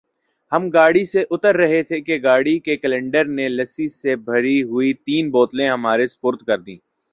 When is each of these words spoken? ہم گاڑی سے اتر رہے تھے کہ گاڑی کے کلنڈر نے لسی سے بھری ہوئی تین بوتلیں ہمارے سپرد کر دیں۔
ہم 0.51 0.69
گاڑی 0.69 1.03
سے 1.05 1.23
اتر 1.31 1.55
رہے 1.57 1.81
تھے 1.83 1.99
کہ 2.01 2.17
گاڑی 2.23 2.57
کے 2.59 2.77
کلنڈر 2.77 3.25
نے 3.29 3.47
لسی 3.49 3.87
سے 3.91 4.15
بھری 4.25 4.61
ہوئی 4.63 4.93
تین 4.95 5.29
بوتلیں 5.31 5.67
ہمارے 5.69 6.07
سپرد 6.07 6.41
کر 6.47 6.59
دیں۔ 6.59 6.77